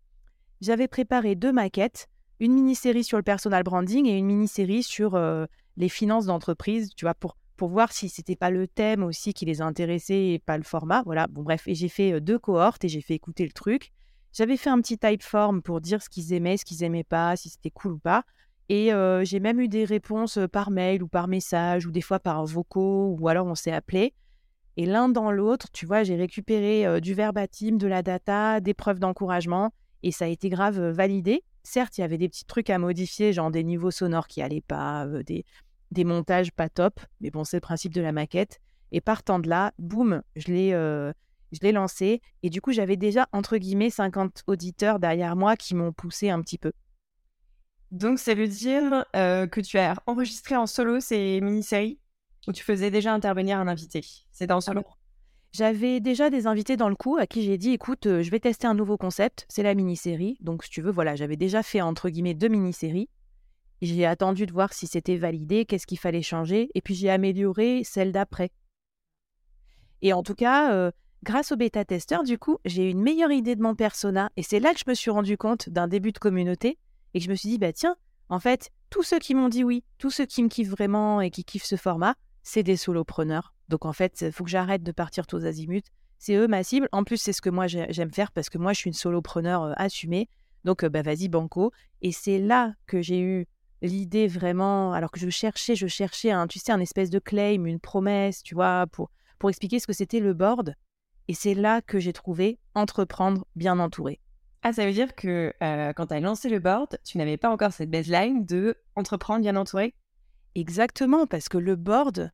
J'avais 0.60 0.86
préparé 0.86 1.34
deux 1.34 1.52
maquettes, 1.52 2.06
une 2.38 2.52
mini-série 2.52 3.02
sur 3.02 3.16
le 3.16 3.24
personal 3.24 3.64
branding 3.64 4.06
et 4.06 4.16
une 4.18 4.26
mini-série 4.26 4.84
sur 4.84 5.18
les 5.76 5.88
finances 5.88 6.26
d'entreprise, 6.26 6.90
tu 6.94 7.04
vois, 7.04 7.14
pour 7.14 7.36
pour 7.56 7.68
voir 7.68 7.92
si 7.92 8.08
c'était 8.08 8.36
pas 8.36 8.50
le 8.50 8.66
thème 8.66 9.02
aussi 9.02 9.34
qui 9.34 9.44
les 9.44 9.60
intéressait 9.60 10.28
et 10.28 10.38
pas 10.38 10.56
le 10.56 10.64
format. 10.64 11.02
Voilà, 11.04 11.26
bon 11.26 11.42
bref, 11.42 11.62
et 11.66 11.74
j'ai 11.74 11.88
fait 11.88 12.20
deux 12.20 12.38
cohortes 12.38 12.84
et 12.84 12.88
j'ai 12.88 13.00
fait 13.00 13.14
écouter 13.14 13.44
le 13.44 13.52
truc. 13.52 13.92
J'avais 14.32 14.56
fait 14.56 14.70
un 14.70 14.80
petit 14.80 14.98
type 14.98 15.22
form 15.22 15.62
pour 15.62 15.80
dire 15.80 16.02
ce 16.02 16.08
qu'ils 16.08 16.32
aimaient, 16.32 16.56
ce 16.56 16.64
qu'ils 16.64 16.82
aimaient 16.84 17.04
pas, 17.04 17.36
si 17.36 17.50
c'était 17.50 17.70
cool 17.70 17.92
ou 17.92 17.98
pas. 17.98 18.24
Et 18.68 18.90
j'ai 19.24 19.40
même 19.40 19.60
eu 19.60 19.68
des 19.68 19.84
réponses 19.84 20.38
par 20.50 20.70
mail 20.70 21.02
ou 21.02 21.08
par 21.08 21.28
message 21.28 21.86
ou 21.86 21.90
des 21.90 22.00
fois 22.00 22.18
par 22.18 22.46
vocaux 22.46 23.14
ou 23.18 23.28
alors 23.28 23.46
on 23.46 23.54
s'est 23.54 23.72
appelé. 23.72 24.14
Et 24.78 24.86
l'un 24.86 25.10
dans 25.10 25.30
l'autre, 25.30 25.70
tu 25.72 25.84
vois, 25.84 26.02
j'ai 26.02 26.16
récupéré 26.16 27.00
du 27.02 27.12
verbatim, 27.12 27.76
de 27.76 27.86
la 27.86 28.02
data, 28.02 28.60
des 28.60 28.72
preuves 28.72 28.98
d'encouragement 28.98 29.72
et 30.02 30.10
ça 30.10 30.24
a 30.24 30.28
été 30.28 30.48
grave 30.48 30.80
validé. 30.80 31.44
Certes, 31.62 31.98
il 31.98 32.00
y 32.00 32.04
avait 32.04 32.18
des 32.18 32.28
petits 32.28 32.46
trucs 32.46 32.70
à 32.70 32.78
modifier, 32.78 33.32
genre 33.32 33.50
des 33.50 33.62
niveaux 33.62 33.90
sonores 33.90 34.26
qui 34.26 34.42
allaient 34.42 34.64
pas, 34.66 35.06
des, 35.26 35.44
des 35.92 36.04
montages 36.04 36.52
pas 36.52 36.68
top, 36.68 37.00
mais 37.20 37.30
bon, 37.30 37.44
c'est 37.44 37.58
le 37.58 37.62
principe 37.62 37.94
de 37.94 38.00
la 38.00 38.12
maquette. 38.12 38.60
Et 38.90 39.00
partant 39.00 39.38
de 39.38 39.48
là, 39.48 39.72
boum, 39.78 40.22
je 40.36 40.52
l'ai, 40.52 40.74
euh, 40.74 41.12
je 41.52 41.60
l'ai 41.62 41.72
lancé. 41.72 42.20
Et 42.42 42.50
du 42.50 42.60
coup, 42.60 42.72
j'avais 42.72 42.96
déjà, 42.96 43.28
entre 43.32 43.56
guillemets, 43.56 43.90
50 43.90 44.42
auditeurs 44.46 44.98
derrière 44.98 45.36
moi 45.36 45.56
qui 45.56 45.74
m'ont 45.74 45.92
poussé 45.92 46.30
un 46.30 46.40
petit 46.42 46.58
peu. 46.58 46.72
Donc, 47.90 48.18
ça 48.18 48.34
veut 48.34 48.48
dire 48.48 49.04
euh, 49.16 49.46
que 49.46 49.60
tu 49.60 49.78
as 49.78 49.96
enregistré 50.06 50.56
en 50.56 50.66
solo 50.66 51.00
ces 51.00 51.40
mini-séries 51.40 51.98
ou 52.48 52.52
tu 52.52 52.64
faisais 52.64 52.90
déjà 52.90 53.12
intervenir 53.12 53.58
un 53.58 53.68
invité? 53.68 54.04
C'est 54.32 54.50
en 54.50 54.60
solo 54.60 54.82
J'avais 55.52 56.00
déjà 56.00 56.30
des 56.30 56.46
invités 56.46 56.76
dans 56.76 56.88
le 56.88 56.96
coup 56.96 57.16
à 57.18 57.26
qui 57.26 57.42
j'ai 57.42 57.58
dit 57.58 57.70
écoute, 57.70 58.06
euh, 58.06 58.22
je 58.22 58.30
vais 58.30 58.40
tester 58.40 58.66
un 58.66 58.74
nouveau 58.74 58.96
concept, 58.96 59.46
c'est 59.48 59.62
la 59.62 59.74
mini-série. 59.74 60.38
Donc, 60.40 60.64
si 60.64 60.70
tu 60.70 60.82
veux, 60.82 60.90
voilà, 60.90 61.16
j'avais 61.16 61.36
déjà 61.36 61.62
fait 61.62 61.82
entre 61.82 62.08
guillemets 62.08 62.34
deux 62.34 62.48
mini-séries. 62.48 63.08
J'ai 63.82 64.06
attendu 64.06 64.46
de 64.46 64.52
voir 64.52 64.72
si 64.72 64.86
c'était 64.86 65.16
validé, 65.16 65.64
qu'est-ce 65.64 65.88
qu'il 65.88 65.98
fallait 65.98 66.22
changer, 66.22 66.70
et 66.74 66.80
puis 66.80 66.94
j'ai 66.94 67.10
amélioré 67.10 67.82
celle 67.82 68.12
d'après. 68.12 68.52
Et 70.02 70.12
en 70.12 70.22
tout 70.22 70.36
cas, 70.36 70.72
euh, 70.72 70.92
grâce 71.24 71.50
au 71.50 71.56
bêta-testeur, 71.56 72.22
du 72.22 72.38
coup, 72.38 72.58
j'ai 72.64 72.86
eu 72.86 72.90
une 72.90 73.02
meilleure 73.02 73.32
idée 73.32 73.56
de 73.56 73.62
mon 73.62 73.74
persona. 73.74 74.30
Et 74.36 74.44
c'est 74.44 74.60
là 74.60 74.72
que 74.72 74.78
je 74.78 74.88
me 74.88 74.94
suis 74.94 75.10
rendu 75.10 75.36
compte 75.36 75.68
d'un 75.68 75.88
début 75.88 76.12
de 76.12 76.18
communauté 76.20 76.78
et 77.12 77.18
que 77.18 77.24
je 77.24 77.28
me 77.30 77.34
suis 77.34 77.48
dit, 77.48 77.58
bah 77.58 77.72
tiens, 77.72 77.96
en 78.28 78.38
fait, 78.38 78.70
tous 78.88 79.02
ceux 79.02 79.18
qui 79.18 79.34
m'ont 79.34 79.48
dit 79.48 79.64
oui, 79.64 79.82
tous 79.98 80.10
ceux 80.10 80.26
qui 80.26 80.44
me 80.44 80.48
kiffent 80.48 80.70
vraiment 80.70 81.20
et 81.20 81.30
qui 81.30 81.42
kiffent 81.42 81.64
ce 81.64 81.76
format, 81.76 82.14
c'est 82.44 82.62
des 82.62 82.76
solopreneurs. 82.76 83.52
Donc 83.68 83.84
en 83.84 83.92
fait, 83.92 84.20
il 84.20 84.32
faut 84.32 84.44
que 84.44 84.50
j'arrête 84.50 84.84
de 84.84 84.92
partir 84.92 85.26
tous 85.26 85.44
azimuts. 85.44 85.82
C'est 86.18 86.36
eux 86.36 86.46
ma 86.46 86.62
cible. 86.62 86.88
En 86.92 87.02
plus, 87.02 87.16
c'est 87.16 87.32
ce 87.32 87.40
que 87.40 87.50
moi 87.50 87.66
j'aime 87.66 88.12
faire 88.12 88.30
parce 88.30 88.48
que 88.48 88.58
moi, 88.58 88.74
je 88.74 88.78
suis 88.78 88.88
une 88.88 88.94
solopreneur 88.94 89.64
euh, 89.64 89.72
assumée. 89.76 90.28
Donc, 90.62 90.84
euh, 90.84 90.88
bah, 90.88 91.02
vas-y, 91.02 91.28
banco. 91.28 91.72
Et 92.00 92.12
c'est 92.12 92.38
là 92.38 92.74
que 92.86 93.02
j'ai 93.02 93.18
eu 93.20 93.48
l'idée 93.82 94.28
vraiment, 94.28 94.92
alors 94.92 95.10
que 95.10 95.20
je 95.20 95.28
cherchais, 95.28 95.74
je 95.74 95.86
cherchais 95.86 96.30
un, 96.30 96.46
tu 96.46 96.58
sais, 96.58 96.72
un 96.72 96.80
espèce 96.80 97.10
de 97.10 97.18
claim, 97.18 97.64
une 97.64 97.80
promesse, 97.80 98.42
tu 98.42 98.54
vois, 98.54 98.86
pour, 98.92 99.10
pour 99.38 99.50
expliquer 99.50 99.80
ce 99.80 99.86
que 99.86 99.92
c'était 99.92 100.20
le 100.20 100.34
board. 100.34 100.74
Et 101.28 101.34
c'est 101.34 101.54
là 101.54 101.82
que 101.82 101.98
j'ai 101.98 102.12
trouvé 102.12 102.58
entreprendre 102.74 103.46
bien 103.56 103.78
entouré. 103.78 104.20
Ah, 104.62 104.72
ça 104.72 104.86
veut 104.86 104.92
dire 104.92 105.14
que 105.14 105.52
euh, 105.62 105.92
quand 105.92 106.06
tu 106.06 106.14
as 106.14 106.20
lancé 106.20 106.48
le 106.48 106.60
board, 106.60 106.98
tu 107.04 107.18
n'avais 107.18 107.36
pas 107.36 107.50
encore 107.50 107.72
cette 107.72 107.90
baseline 107.90 108.44
de 108.44 108.76
entreprendre 108.94 109.40
bien 109.40 109.56
entouré? 109.56 109.94
Exactement, 110.54 111.26
parce 111.26 111.48
que 111.48 111.58
le 111.58 111.74
board, 111.74 112.30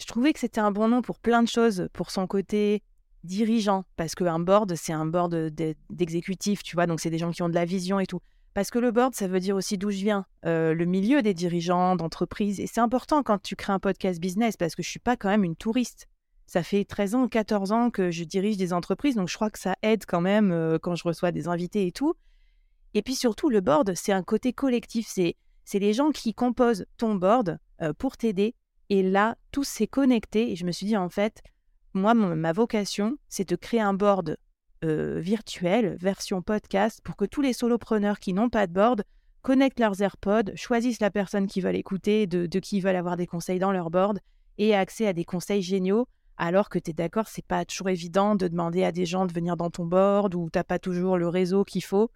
je 0.00 0.06
trouvais 0.06 0.32
que 0.32 0.40
c'était 0.40 0.60
un 0.60 0.72
bon 0.72 0.88
nom 0.88 1.02
pour 1.02 1.20
plein 1.20 1.42
de 1.42 1.48
choses, 1.48 1.88
pour 1.92 2.10
son 2.10 2.26
côté 2.26 2.82
dirigeant, 3.22 3.84
parce 3.96 4.14
qu'un 4.14 4.40
board, 4.40 4.74
c'est 4.74 4.92
un 4.92 5.06
board 5.06 5.50
d'exécutifs, 5.90 6.62
tu 6.62 6.74
vois, 6.74 6.86
donc 6.86 7.00
c'est 7.00 7.10
des 7.10 7.18
gens 7.18 7.30
qui 7.30 7.42
ont 7.42 7.48
de 7.48 7.54
la 7.54 7.64
vision 7.64 8.00
et 8.00 8.06
tout. 8.06 8.20
Parce 8.54 8.70
que 8.70 8.78
le 8.78 8.92
board, 8.92 9.16
ça 9.16 9.26
veut 9.26 9.40
dire 9.40 9.56
aussi 9.56 9.78
d'où 9.78 9.90
je 9.90 9.98
viens, 9.98 10.26
euh, 10.46 10.74
le 10.74 10.84
milieu 10.84 11.22
des 11.22 11.34
dirigeants, 11.34 11.96
d'entreprises. 11.96 12.60
Et 12.60 12.68
c'est 12.68 12.80
important 12.80 13.24
quand 13.24 13.42
tu 13.42 13.56
crées 13.56 13.72
un 13.72 13.80
podcast 13.80 14.20
business, 14.20 14.56
parce 14.56 14.76
que 14.76 14.82
je 14.82 14.88
suis 14.88 15.00
pas 15.00 15.16
quand 15.16 15.28
même 15.28 15.42
une 15.42 15.56
touriste. 15.56 16.06
Ça 16.46 16.62
fait 16.62 16.84
13 16.84 17.14
ans, 17.16 17.28
14 17.28 17.72
ans 17.72 17.90
que 17.90 18.12
je 18.12 18.22
dirige 18.22 18.56
des 18.56 18.72
entreprises, 18.72 19.16
donc 19.16 19.28
je 19.28 19.34
crois 19.34 19.50
que 19.50 19.58
ça 19.58 19.74
aide 19.82 20.04
quand 20.06 20.20
même 20.20 20.52
euh, 20.52 20.78
quand 20.78 20.94
je 20.94 21.02
reçois 21.02 21.32
des 21.32 21.48
invités 21.48 21.86
et 21.88 21.92
tout. 21.92 22.14
Et 22.94 23.02
puis 23.02 23.16
surtout, 23.16 23.50
le 23.50 23.60
board, 23.60 23.94
c'est 23.96 24.12
un 24.12 24.22
côté 24.22 24.52
collectif. 24.52 25.08
C'est, 25.08 25.34
c'est 25.64 25.80
les 25.80 25.92
gens 25.92 26.12
qui 26.12 26.32
composent 26.32 26.86
ton 26.96 27.16
board 27.16 27.58
euh, 27.82 27.92
pour 27.92 28.16
t'aider. 28.16 28.54
Et 28.88 29.02
là, 29.02 29.36
tout 29.50 29.64
s'est 29.64 29.88
connecté. 29.88 30.52
Et 30.52 30.56
je 30.56 30.64
me 30.64 30.70
suis 30.70 30.86
dit, 30.86 30.96
en 30.96 31.08
fait, 31.08 31.42
moi, 31.92 32.14
ma 32.14 32.52
vocation, 32.52 33.16
c'est 33.28 33.48
de 33.48 33.56
créer 33.56 33.80
un 33.80 33.94
board 33.94 34.36
euh, 34.84 35.18
virtuel, 35.18 35.96
version 35.98 36.42
podcast, 36.42 37.00
pour 37.02 37.16
que 37.16 37.24
tous 37.24 37.40
les 37.40 37.52
solopreneurs 37.52 38.18
qui 38.18 38.32
n'ont 38.32 38.50
pas 38.50 38.66
de 38.66 38.72
board 38.72 39.02
connectent 39.42 39.80
leurs 39.80 40.00
AirPods, 40.00 40.54
choisissent 40.56 41.00
la 41.00 41.10
personne 41.10 41.46
qu'ils 41.46 41.62
veulent 41.62 41.76
écouter, 41.76 42.26
de, 42.26 42.46
qui 42.58 42.78
ils 42.78 42.80
veulent 42.80 42.96
avoir 42.96 43.16
des 43.16 43.26
conseils 43.26 43.58
dans 43.58 43.72
leur 43.72 43.90
board, 43.90 44.20
et 44.58 44.74
accès 44.74 45.06
à 45.06 45.12
des 45.12 45.24
conseils 45.24 45.62
géniaux, 45.62 46.06
alors 46.36 46.68
que 46.68 46.78
tu 46.78 46.90
es 46.90 46.92
d'accord, 46.92 47.28
c'est 47.28 47.44
pas 47.46 47.64
toujours 47.64 47.88
évident 47.88 48.34
de 48.36 48.48
demander 48.48 48.84
à 48.84 48.92
des 48.92 49.06
gens 49.06 49.26
de 49.26 49.32
venir 49.32 49.56
dans 49.56 49.70
ton 49.70 49.86
board, 49.86 50.34
ou 50.34 50.50
t'as 50.50 50.64
pas 50.64 50.78
toujours 50.78 51.18
le 51.18 51.28
réseau 51.28 51.64
qu'il 51.64 51.84
faut. 51.84 52.10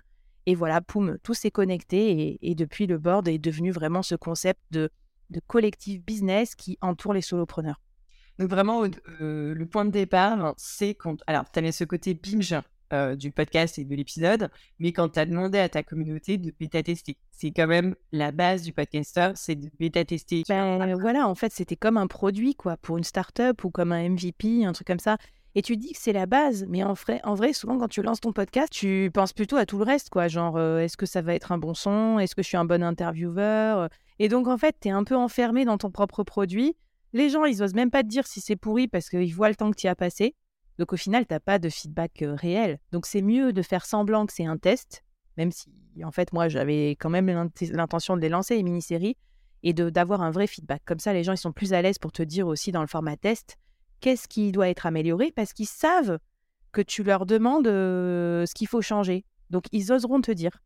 Et 0.46 0.54
voilà, 0.54 0.80
poum, 0.80 1.18
tout 1.22 1.34
s'est 1.34 1.50
connecté, 1.50 2.38
et, 2.40 2.54
depuis, 2.54 2.86
le 2.86 2.98
board 2.98 3.28
est 3.28 3.38
devenu 3.38 3.70
vraiment 3.70 4.02
ce 4.02 4.14
concept 4.14 4.60
de, 4.70 4.90
de 5.30 5.40
collectif 5.46 6.02
business 6.02 6.54
qui 6.54 6.78
entoure 6.80 7.12
les 7.12 7.22
solopreneurs. 7.22 7.80
Donc 8.38 8.50
vraiment, 8.50 8.84
euh, 9.20 9.54
le 9.54 9.66
point 9.66 9.84
de 9.84 9.90
départ, 9.90 10.54
c'est 10.56 10.94
quand... 10.94 11.20
Alors, 11.26 11.50
tu 11.50 11.58
avais 11.58 11.72
ce 11.72 11.84
côté 11.84 12.14
binge 12.14 12.54
euh, 12.92 13.16
du 13.16 13.30
podcast 13.30 13.78
et 13.78 13.84
de 13.84 13.94
l'épisode, 13.94 14.48
mais 14.78 14.92
quand 14.92 15.10
tu 15.10 15.18
as 15.18 15.26
demandé 15.26 15.58
à 15.58 15.68
ta 15.68 15.82
communauté 15.82 16.38
de 16.38 16.54
bêta-tester. 16.58 17.18
C'est 17.30 17.50
quand 17.50 17.66
même 17.66 17.94
la 18.12 18.32
base 18.32 18.62
du 18.62 18.72
podcaster, 18.72 19.32
c'est 19.34 19.56
de 19.56 19.68
bêta-tester. 19.78 20.44
Ben, 20.48 20.94
voilà, 20.94 21.28
en 21.28 21.34
fait, 21.34 21.52
c'était 21.52 21.76
comme 21.76 21.98
un 21.98 22.06
produit, 22.06 22.54
quoi, 22.54 22.78
pour 22.78 22.96
une 22.96 23.04
startup 23.04 23.62
ou 23.62 23.70
comme 23.70 23.92
un 23.92 24.08
MVP, 24.08 24.64
un 24.64 24.72
truc 24.72 24.86
comme 24.86 25.00
ça. 25.00 25.18
Et 25.54 25.60
tu 25.60 25.76
dis 25.76 25.92
que 25.92 25.98
c'est 26.00 26.14
la 26.14 26.24
base, 26.24 26.64
mais 26.66 26.82
en 26.82 26.94
vrai, 26.94 27.20
en 27.24 27.34
vrai, 27.34 27.52
souvent, 27.52 27.76
quand 27.76 27.88
tu 27.88 28.00
lances 28.00 28.20
ton 28.20 28.32
podcast, 28.32 28.72
tu 28.72 29.10
penses 29.12 29.34
plutôt 29.34 29.56
à 29.56 29.66
tout 29.66 29.76
le 29.76 29.84
reste, 29.84 30.08
quoi. 30.08 30.28
Genre, 30.28 30.56
euh, 30.56 30.78
est-ce 30.78 30.96
que 30.96 31.04
ça 31.04 31.20
va 31.20 31.34
être 31.34 31.52
un 31.52 31.58
bon 31.58 31.74
son 31.74 32.18
Est-ce 32.18 32.34
que 32.34 32.42
je 32.42 32.48
suis 32.48 32.56
un 32.56 32.64
bon 32.64 32.82
intervieweur? 32.82 33.90
Et 34.18 34.28
donc, 34.30 34.48
en 34.48 34.56
fait, 34.56 34.76
tu 34.80 34.88
es 34.88 34.92
un 34.92 35.04
peu 35.04 35.16
enfermé 35.16 35.66
dans 35.66 35.76
ton 35.76 35.90
propre 35.90 36.22
produit. 36.22 36.74
Les 37.12 37.30
gens, 37.30 37.44
ils 37.44 37.62
osent 37.62 37.74
même 37.74 37.90
pas 37.90 38.02
te 38.02 38.08
dire 38.08 38.26
si 38.26 38.40
c'est 38.40 38.56
pourri 38.56 38.88
parce 38.88 39.08
qu'ils 39.08 39.34
voient 39.34 39.48
le 39.48 39.56
temps 39.56 39.70
que 39.70 39.76
tu 39.76 39.88
as 39.88 39.96
passé. 39.96 40.34
Donc 40.78 40.92
au 40.92 40.96
final, 40.96 41.26
tu 41.26 41.34
n'as 41.34 41.40
pas 41.40 41.58
de 41.58 41.68
feedback 41.68 42.22
euh, 42.22 42.34
réel. 42.34 42.78
Donc 42.92 43.06
c'est 43.06 43.22
mieux 43.22 43.52
de 43.52 43.62
faire 43.62 43.84
semblant 43.84 44.26
que 44.26 44.32
c'est 44.32 44.46
un 44.46 44.56
test, 44.56 45.02
même 45.36 45.50
si 45.50 45.70
en 46.04 46.12
fait 46.12 46.32
moi 46.32 46.48
j'avais 46.48 46.90
quand 46.90 47.10
même 47.10 47.26
l'intention 47.60 48.16
de 48.16 48.20
les 48.20 48.28
lancer, 48.28 48.56
les 48.56 48.62
mini-séries, 48.62 49.16
et 49.64 49.72
d'avoir 49.72 50.22
un 50.22 50.30
vrai 50.30 50.46
feedback. 50.46 50.82
Comme 50.84 51.00
ça, 51.00 51.12
les 51.12 51.24
gens 51.24 51.32
ils 51.32 51.38
sont 51.38 51.52
plus 51.52 51.72
à 51.72 51.82
l'aise 51.82 51.98
pour 51.98 52.12
te 52.12 52.22
dire 52.22 52.46
aussi 52.46 52.70
dans 52.70 52.80
le 52.80 52.86
format 52.86 53.16
test 53.16 53.56
qu'est-ce 54.00 54.28
qui 54.28 54.52
doit 54.52 54.68
être 54.68 54.86
amélioré 54.86 55.32
parce 55.34 55.52
qu'ils 55.52 55.66
savent 55.66 56.18
que 56.70 56.80
tu 56.80 57.02
leur 57.02 57.26
demandes 57.26 57.66
euh, 57.66 58.46
ce 58.46 58.54
qu'il 58.54 58.68
faut 58.68 58.82
changer. 58.82 59.24
Donc 59.50 59.64
ils 59.72 59.90
oseront 59.92 60.20
te 60.20 60.30
dire. 60.30 60.60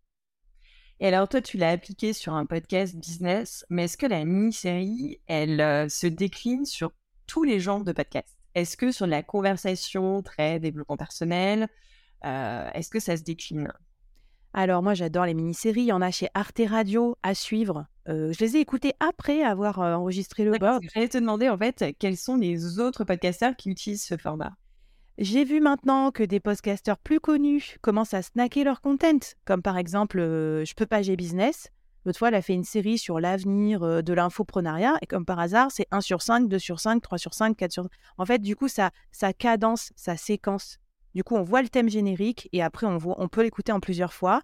Et 1.03 1.09
alors, 1.09 1.29
toi, 1.29 1.43
tu 1.43 1.57
l'as 1.59 1.71
appliqué 1.71 2.13
sur 2.13 2.33
un 2.33 2.47
podcast 2.47 2.95
business, 2.95 3.67
mais 3.69 3.87
est-ce 3.87 3.97
que 3.97 4.07
la 4.07 4.25
mini-série, 4.25 5.19
elle 5.27 5.61
euh, 5.61 5.89
se 5.89 6.07
décline 6.07 6.65
sur 6.65 6.93
tous 7.27 7.43
les 7.43 7.59
genres 7.59 7.83
de 7.83 7.91
podcasts? 7.91 8.39
Est-ce 8.55 8.77
que 8.77 8.93
sur 8.93 9.09
la 9.09 9.25
conversation 9.25 10.23
très 10.23 10.61
développement 10.61 10.97
personnel, 10.97 11.67
euh, 12.25 12.71
est-ce 12.75 12.89
que 12.89 13.01
ça 13.01 13.17
se 13.17 13.25
décline? 13.25 13.73
Alors 14.55 14.81
moi 14.85 14.95
j'adore 14.95 15.27
les 15.27 15.35
mini-séries, 15.35 15.81
il 15.81 15.87
y 15.87 15.93
en 15.93 16.03
a 16.03 16.13
chez 16.13 16.29
Arte 16.35 16.61
Radio 16.69 17.17
à 17.25 17.35
suivre. 17.35 17.87
Euh, 18.09 18.33
je 18.33 18.45
les 18.45 18.59
ai 18.59 18.61
écoutées 18.61 18.93
après 19.01 19.43
avoir 19.43 19.81
enregistré 19.81 20.45
le 20.45 20.57
board. 20.57 20.85
J'allais 20.95 21.09
te 21.09 21.19
demander 21.19 21.49
en 21.49 21.59
fait 21.59 21.97
quels 21.99 22.17
sont 22.17 22.37
les 22.37 22.79
autres 22.79 23.03
podcasteurs 23.03 23.57
qui 23.57 23.71
utilisent 23.71 24.05
ce 24.05 24.17
format? 24.17 24.53
J'ai 25.19 25.45
vu 25.45 25.61
maintenant 25.61 26.11
que 26.11 26.23
des 26.23 26.41
podcasters 26.41 26.97
plus 26.97 27.21
connus 27.21 27.77
commencent 27.83 28.15
à 28.15 28.23
snacker 28.23 28.65
leur 28.65 28.81
content, 28.81 29.19
comme 29.45 29.61
par 29.61 29.77
exemple 29.77 30.19
euh, 30.19 30.65
Je 30.65 30.75
peux 30.75 30.87
pas, 30.87 31.03
j'ai 31.03 31.17
business. 31.17 31.69
L'autre 32.05 32.19
fois, 32.19 32.29
elle 32.29 32.35
a 32.35 32.43
fait 32.43 32.55
une 32.55 32.65
série 32.65 32.97
sur 32.97 33.21
l'avenir 33.21 33.83
euh, 33.83 34.01
de 34.01 34.15
l'infoprenariat, 34.15 34.97
et 35.03 35.07
comme 35.07 35.27
par 35.27 35.39
hasard, 35.39 35.71
c'est 35.71 35.87
1 35.91 36.01
sur 36.01 36.23
5, 36.23 36.49
2 36.49 36.59
sur 36.59 36.81
5, 36.81 37.03
3 37.03 37.19
sur 37.19 37.35
5, 37.35 37.57
4 37.57 37.73
sur... 37.73 37.89
En 38.17 38.25
fait, 38.25 38.39
du 38.39 38.57
coup, 38.57 38.69
ça, 38.69 38.91
ça 39.11 39.35
cadence, 39.35 39.93
ça 39.97 40.17
séquence. 40.17 40.79
Du 41.15 41.23
coup, 41.23 41.37
on 41.37 41.43
voit 41.43 41.61
le 41.61 41.69
thème 41.69 41.91
générique, 41.91 42.49
et 42.53 42.63
après, 42.63 42.87
on, 42.87 42.97
voit, 42.97 43.15
on 43.19 43.29
peut 43.29 43.43
l'écouter 43.43 43.71
en 43.71 43.81
plusieurs 43.81 44.15
fois. 44.15 44.41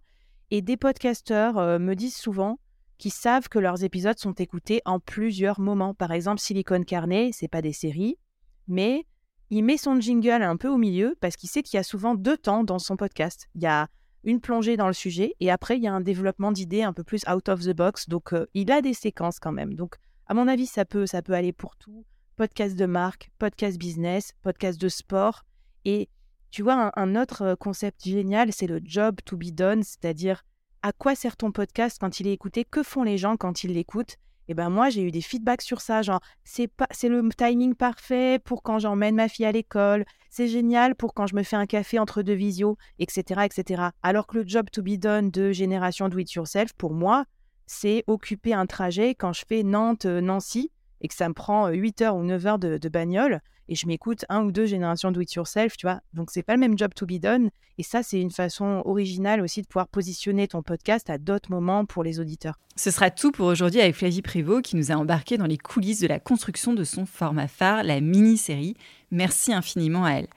Et 0.51 0.61
des 0.61 0.77
podcasteurs 0.77 1.57
euh, 1.57 1.79
me 1.79 1.95
disent 1.95 2.17
souvent 2.17 2.59
qu'ils 2.99 3.13
savent 3.13 3.49
que 3.49 3.59
leurs 3.59 3.85
épisodes 3.85 4.19
sont 4.19 4.35
écoutés 4.35 4.83
en 4.85 5.01
plusieurs 5.01 5.61
moments. 5.61 5.95
Par 5.95 6.13
exemple, 6.13 6.41
Silicon 6.41 6.83
Carnet, 6.83 7.31
c'est 7.33 7.49
pas 7.49 7.63
des 7.63 7.73
séries, 7.73 8.19
mais 8.67 9.07
il 9.51 9.63
met 9.63 9.79
son 9.79 9.99
jingle 10.01 10.43
un 10.43 10.57
peu 10.57 10.69
au 10.69 10.77
milieu 10.77 11.17
parce 11.21 11.37
qu'il 11.37 11.49
sait 11.49 11.63
qu'il 11.63 11.77
y 11.77 11.81
a 11.81 11.85
souvent 11.85 12.15
deux 12.15 12.37
temps 12.37 12.65
dans 12.65 12.79
son 12.79 12.97
podcast. 12.97 13.49
Il 13.55 13.63
y 13.63 13.67
a 13.67 13.89
une 14.25 14.41
plongée 14.41 14.77
dans 14.77 14.87
le 14.87 14.93
sujet 14.93 15.35
et 15.41 15.51
après 15.51 15.77
il 15.79 15.83
y 15.83 15.87
a 15.87 15.93
un 15.93 16.01
développement 16.01 16.53
d'idées 16.53 16.83
un 16.83 16.93
peu 16.93 17.05
plus 17.05 17.23
out 17.29 17.49
of 17.49 17.61
the 17.63 17.75
box. 17.75 18.09
Donc 18.09 18.33
euh, 18.33 18.47
il 18.55 18.71
a 18.71 18.83
des 18.83 18.95
séquences 18.95 19.39
quand 19.39 19.53
même. 19.53 19.75
Donc 19.75 19.97
à 20.27 20.35
mon 20.35 20.49
avis 20.49 20.67
ça 20.67 20.85
peut 20.85 21.07
ça 21.07 21.23
peut 21.23 21.33
aller 21.33 21.53
pour 21.53 21.77
tout. 21.77 22.05
Podcast 22.37 22.77
de 22.77 22.87
marque, 22.87 23.31
podcast 23.39 23.79
business, 23.79 24.33
podcast 24.43 24.81
de 24.81 24.89
sport 24.89 25.45
et 25.85 26.09
tu 26.51 26.63
vois 26.63 26.93
un, 26.95 27.17
autre 27.17 27.43
euh, 27.43 27.57
concept 27.57 28.05
génial 28.05 28.53
c'est 28.53 28.67
le 28.67 28.81
job 28.83 29.17
to 29.25 29.37
be 29.37 29.51
done, 29.51 29.83
c'est-à-dire 29.83 30.45
à 30.83 30.93
quoi 30.93 31.15
sert 31.15 31.37
ton 31.37 31.53
podcast 31.53 31.99
quand 32.01 32.21
il 32.21 32.27
est 32.27 32.33
écouté, 32.33 32.65
que 32.65 32.83
font 32.83 33.03
les 33.03 33.19
gens 33.19 33.37
quand 33.37 33.65
ils 33.65 33.73
l'écoutent? 33.73 34.17
Et 34.49 34.55
ben 34.55 34.71
moi, 34.71 34.89
j'ai 34.89 35.03
eu 35.03 35.11
des 35.11 35.21
feedbacks 35.21 35.63
sur 35.63 35.83
ça, 35.83 36.01
genre 36.01 36.21
c'est 36.43 36.69
pas 36.69 36.87
c'est 36.91 37.11
le 37.11 37.27
timing 37.37 37.75
parfait 37.75 38.41
pour 38.43 38.63
quand 38.63 38.79
j'emmène 38.79 39.15
ma 39.15 39.29
fille 39.29 39.45
à 39.45 39.53
l'école, 39.53 40.07
c'est 40.31 40.49
génial 40.49 40.95
pour 40.95 41.13
quand 41.13 41.27
je 41.27 41.37
me 41.37 41.43
fais 41.43 41.57
un 41.57 41.67
café 41.67 41.99
entre 41.99 42.23
deux 42.23 42.33
visios, 42.33 42.79
etc., 42.99 43.43
etc. 43.45 43.83
Alors 44.03 44.27
que 44.27 44.39
le 44.39 44.49
job 44.49 44.71
to 44.71 44.83
be 44.83 44.97
done 44.99 45.31
de 45.31 45.53
génération 45.53 46.09
do 46.09 46.19
it 46.19 46.33
yourself, 46.33 46.73
pour 46.73 46.95
moi, 46.95 47.27
c'est 47.67 48.05
occuper 48.07 48.55
un 48.55 48.65
trajet 48.65 49.15
quand 49.15 49.35
je 49.35 49.45
fais 49.47 49.63
Nantes-Nancy 49.63 50.73
et 51.03 51.09
que 51.09 51.15
ça 51.15 51.29
me 51.29 51.35
prend 51.35 51.69
8 51.69 52.03
heures 52.03 52.17
ou 52.17 52.25
9 52.25 52.47
heures 52.47 52.59
de 52.59 52.89
bagnole 52.89 53.41
et 53.69 53.75
je 53.75 53.87
m'écoute 53.87 54.25
un 54.29 54.43
ou 54.45 54.53
deux 54.53 54.67
générations 54.67 55.11
do 55.11 55.21
it 55.21 55.33
yourself, 55.35 55.77
tu 55.77 55.87
vois. 55.87 56.01
Donc 56.15 56.31
c'est 56.31 56.43
pas 56.43 56.55
le 56.55 56.61
même 56.61 56.79
job 56.79 56.93
to 56.95 57.07
be 57.07 57.19
done 57.21 57.51
et 57.79 57.83
ça 57.83 58.03
c'est 58.03 58.21
une 58.21 58.31
façon 58.31 58.83
originale 58.85 59.41
aussi 59.41 59.63
de 59.63 59.67
pouvoir 59.67 59.89
positionner 59.89 60.49
ton 60.49 60.63
podcast 60.63 61.11
à 61.11 61.19
d'autres 61.19 61.51
moments 61.51 61.85
pour 61.85 62.03
les 62.03 62.21
auditeurs. 62.21 62.59
Ce 62.77 62.91
sera 62.91 63.11
tout 63.11 63.33
pour 63.33 63.47
aujourd'hui 63.47 63.81
avec 63.81 63.95
Flavie 63.95 64.23
Prévost 64.23 64.63
qui 64.63 64.77
nous 64.77 64.93
a 64.93 64.95
embarqué 64.95 65.37
dans 65.37 65.47
les 65.47 65.59
coulisses 65.59 66.01
de 66.01 66.07
la 66.07 66.21
construction 66.21 66.75
de 66.75 66.85
son 66.85 67.07
format 67.07 67.49
phare, 67.49 67.83
la 67.83 68.01
mini-série. 68.01 68.77
Merci 69.11 69.53
infiniment 69.53 70.05
à 70.05 70.13
elle. 70.13 70.29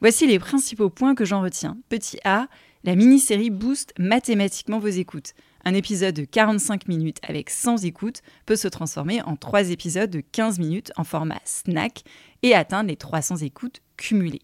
Voici 0.00 0.26
les 0.26 0.38
principaux 0.38 0.88
points 0.88 1.14
que 1.14 1.26
j'en 1.26 1.42
retiens. 1.42 1.76
Petit 1.90 2.18
A, 2.24 2.48
la 2.84 2.96
mini-série 2.96 3.50
booste 3.50 3.92
mathématiquement 3.98 4.78
vos 4.78 4.88
écoutes. 4.88 5.34
Un 5.64 5.74
épisode 5.74 6.14
de 6.14 6.24
45 6.24 6.88
minutes 6.88 7.18
avec 7.22 7.50
100 7.50 7.84
écoutes 7.84 8.22
peut 8.46 8.56
se 8.56 8.68
transformer 8.68 9.20
en 9.22 9.36
3 9.36 9.70
épisodes 9.70 10.10
de 10.10 10.20
15 10.20 10.58
minutes 10.58 10.92
en 10.96 11.04
format 11.04 11.40
snack 11.44 12.02
et 12.42 12.54
atteindre 12.54 12.88
les 12.88 12.96
300 12.96 13.36
écoutes 13.38 13.82
cumulées. 13.98 14.42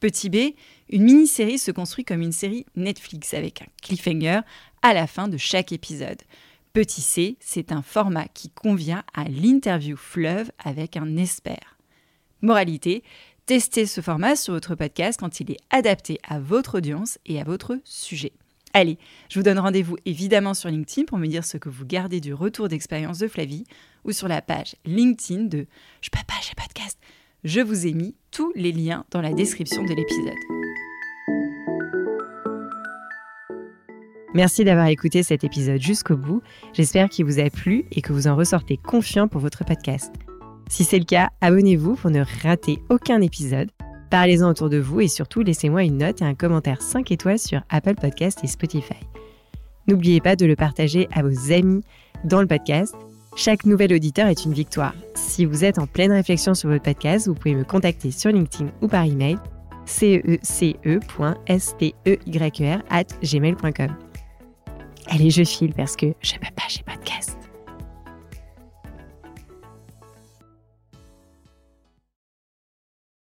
Petit 0.00 0.30
B, 0.30 0.54
une 0.88 1.04
mini-série 1.04 1.58
se 1.58 1.70
construit 1.70 2.04
comme 2.04 2.22
une 2.22 2.32
série 2.32 2.66
Netflix 2.76 3.34
avec 3.34 3.62
un 3.62 3.66
cliffhanger 3.82 4.40
à 4.82 4.94
la 4.94 5.06
fin 5.06 5.28
de 5.28 5.36
chaque 5.36 5.72
épisode. 5.72 6.22
Petit 6.72 7.02
C, 7.02 7.36
c'est 7.40 7.70
un 7.70 7.82
format 7.82 8.28
qui 8.28 8.50
convient 8.50 9.04
à 9.14 9.24
l'interview 9.24 9.96
fleuve 9.96 10.50
avec 10.58 10.96
un 10.96 11.16
expert. 11.16 11.78
Moralité, 12.40 13.02
Testez 13.46 13.84
ce 13.84 14.00
format 14.00 14.36
sur 14.36 14.54
votre 14.54 14.74
podcast 14.74 15.20
quand 15.20 15.38
il 15.38 15.50
est 15.50 15.58
adapté 15.68 16.18
à 16.26 16.38
votre 16.38 16.78
audience 16.78 17.18
et 17.26 17.38
à 17.38 17.44
votre 17.44 17.78
sujet. 17.84 18.32
Allez, 18.72 18.98
je 19.28 19.38
vous 19.38 19.42
donne 19.42 19.58
rendez-vous 19.58 19.98
évidemment 20.06 20.54
sur 20.54 20.70
LinkedIn 20.70 21.04
pour 21.04 21.18
me 21.18 21.26
dire 21.26 21.44
ce 21.44 21.58
que 21.58 21.68
vous 21.68 21.84
gardez 21.84 22.20
du 22.20 22.32
retour 22.32 22.68
d'expérience 22.68 23.18
de 23.18 23.28
Flavie 23.28 23.64
ou 24.04 24.12
sur 24.12 24.28
la 24.28 24.40
page 24.40 24.76
LinkedIn 24.86 25.42
de 25.42 25.66
Je 26.00 26.08
pas, 26.08 26.22
j'ai 26.40 26.54
podcast. 26.56 26.98
Je 27.44 27.60
vous 27.60 27.86
ai 27.86 27.92
mis 27.92 28.14
tous 28.30 28.50
les 28.56 28.72
liens 28.72 29.04
dans 29.10 29.20
la 29.20 29.34
description 29.34 29.84
de 29.84 29.92
l'épisode. 29.92 30.32
Merci 34.32 34.64
d'avoir 34.64 34.86
écouté 34.86 35.22
cet 35.22 35.44
épisode 35.44 35.82
jusqu'au 35.82 36.16
bout. 36.16 36.40
J'espère 36.72 37.10
qu'il 37.10 37.26
vous 37.26 37.40
a 37.40 37.50
plu 37.50 37.84
et 37.92 38.00
que 38.00 38.14
vous 38.14 38.26
en 38.26 38.36
ressortez 38.36 38.78
confiant 38.78 39.28
pour 39.28 39.42
votre 39.42 39.66
podcast. 39.66 40.14
Si 40.68 40.84
c'est 40.84 40.98
le 40.98 41.04
cas, 41.04 41.30
abonnez-vous 41.40 41.94
pour 41.94 42.10
ne 42.10 42.24
rater 42.42 42.78
aucun 42.88 43.20
épisode. 43.20 43.70
Parlez-en 44.10 44.50
autour 44.50 44.70
de 44.70 44.78
vous 44.78 45.00
et 45.00 45.08
surtout 45.08 45.42
laissez-moi 45.42 45.82
une 45.84 45.98
note 45.98 46.22
et 46.22 46.24
un 46.24 46.34
commentaire 46.34 46.82
5 46.82 47.10
étoiles 47.10 47.38
sur 47.38 47.62
Apple 47.68 47.94
Podcast 47.94 48.40
et 48.42 48.46
Spotify. 48.46 49.00
N'oubliez 49.86 50.20
pas 50.20 50.36
de 50.36 50.46
le 50.46 50.56
partager 50.56 51.08
à 51.12 51.22
vos 51.22 51.52
amis 51.52 51.82
dans 52.24 52.40
le 52.40 52.46
podcast. 52.46 52.94
Chaque 53.36 53.66
nouvel 53.66 53.92
auditeur 53.92 54.28
est 54.28 54.44
une 54.44 54.52
victoire. 54.52 54.94
Si 55.14 55.44
vous 55.44 55.64
êtes 55.64 55.78
en 55.78 55.86
pleine 55.86 56.12
réflexion 56.12 56.54
sur 56.54 56.70
votre 56.70 56.84
podcast, 56.84 57.26
vous 57.26 57.34
pouvez 57.34 57.54
me 57.54 57.64
contacter 57.64 58.10
sur 58.10 58.30
LinkedIn 58.30 58.70
ou 58.80 58.88
par 58.88 59.04
email 59.04 59.36
cece.steyr 59.86 60.72
at 62.90 63.04
gmail.com. 63.22 63.96
Allez, 65.08 65.30
je 65.30 65.44
file 65.44 65.74
parce 65.74 65.96
que 65.96 66.14
je 66.22 66.34
peux 66.34 66.54
pas, 66.54 66.62
j'ai 66.68 66.82
podcast. 66.82 67.33